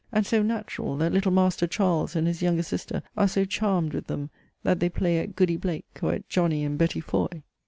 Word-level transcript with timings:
and 0.11 0.25
so 0.25 0.41
natural, 0.41 0.97
that 0.97 1.13
little 1.13 1.31
master 1.31 1.67
Charles 1.67 2.15
and 2.15 2.25
his 2.25 2.41
younger 2.41 2.63
sister 2.63 3.03
are 3.15 3.27
so 3.27 3.45
charmed 3.45 3.93
with 3.93 4.07
them, 4.07 4.31
that 4.63 4.79
they 4.79 4.89
play 4.89 5.19
at 5.19 5.35
"Goody 5.35 5.57
Blake," 5.57 5.85
or 6.01 6.11
at 6.13 6.27
"Johnny 6.27 6.63
and 6.63 6.75
Betty 6.75 6.99
Foy!" 7.01 7.43